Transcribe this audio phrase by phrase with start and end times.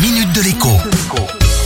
[0.00, 0.68] minute de l'écho.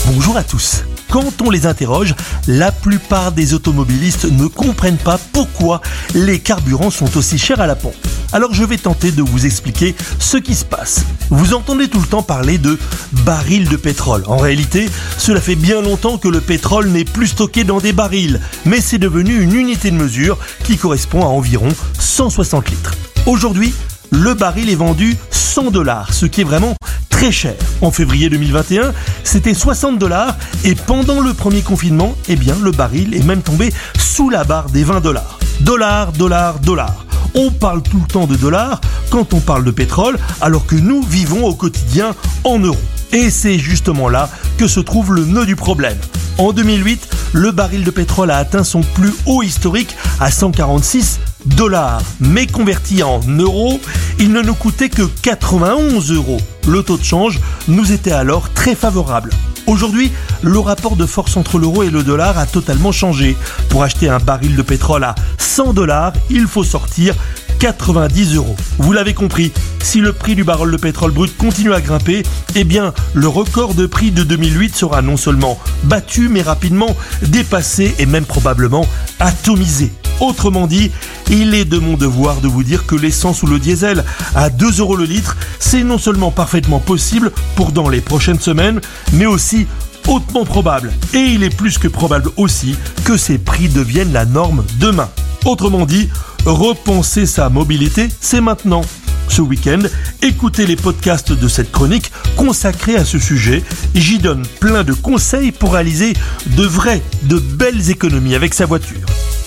[0.07, 0.85] Bonjour à tous.
[1.11, 2.15] Quand on les interroge,
[2.47, 5.83] la plupart des automobilistes ne comprennent pas pourquoi
[6.15, 7.95] les carburants sont aussi chers à la pompe.
[8.33, 11.05] Alors je vais tenter de vous expliquer ce qui se passe.
[11.29, 12.79] Vous entendez tout le temps parler de
[13.25, 14.25] barils de pétrole.
[14.27, 14.89] En réalité,
[15.19, 18.99] cela fait bien longtemps que le pétrole n'est plus stocké dans des barils, mais c'est
[18.99, 21.69] devenu une unité de mesure qui correspond à environ
[21.99, 22.95] 160 litres.
[23.27, 23.75] Aujourd'hui,
[24.11, 26.75] le baril est vendu 100 dollars, ce qui est vraiment
[27.23, 27.55] très cher.
[27.83, 33.15] En février 2021, c'était 60 dollars et pendant le premier confinement, eh bien, le baril
[33.15, 35.39] est même tombé sous la barre des 20 dollars.
[35.61, 37.07] Dollars, dollars, dollars.
[37.37, 41.01] On parle tout le temps de dollars quand on parle de pétrole, alors que nous
[41.01, 42.77] vivons au quotidien en euros.
[43.13, 44.29] Et c'est justement là
[44.59, 45.99] que se trouve le nœud du problème.
[46.39, 52.03] En 2008, le baril de pétrole a atteint son plus haut historique à 146 dollars.
[52.21, 53.81] Mais converti en euros,
[54.19, 56.41] il ne nous coûtait que 91 euros.
[56.69, 59.31] Le taux de change nous était alors très favorable.
[59.67, 60.11] Aujourd'hui,
[60.43, 63.37] le rapport de force entre l'euro et le dollar a totalement changé.
[63.69, 67.15] Pour acheter un baril de pétrole à 100 dollars, il faut sortir
[67.61, 68.57] 90 euros.
[68.79, 72.25] Vous l'avez compris, si le prix du baril de pétrole brut continue à grimper,
[72.57, 77.95] eh bien, le record de prix de 2008 sera non seulement battu, mais rapidement dépassé
[77.99, 78.87] et même probablement
[79.21, 79.93] atomisé.
[80.21, 80.91] Autrement dit,
[81.31, 84.81] il est de mon devoir de vous dire que l'essence ou le diesel à 2
[84.81, 88.81] euros le litre, c'est non seulement parfaitement possible pour dans les prochaines semaines,
[89.13, 89.67] mais aussi
[90.07, 90.93] hautement probable.
[91.15, 95.09] Et il est plus que probable aussi que ces prix deviennent la norme demain.
[95.45, 96.09] Autrement dit,
[96.45, 98.83] repenser sa mobilité, c'est maintenant.
[99.29, 99.81] Ce week-end,
[100.21, 103.63] écoutez les podcasts de cette chronique consacrée à ce sujet.
[103.95, 106.13] J'y donne plein de conseils pour réaliser
[106.47, 109.01] de vraies, de belles économies avec sa voiture.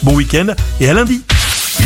[0.05, 1.23] Bon week-end et à lundi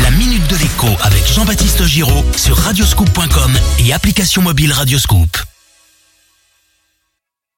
[0.02, 5.49] La minute de l'écho avec Jean-Baptiste Giraud sur radioscoop.com et application mobile Radioscoop.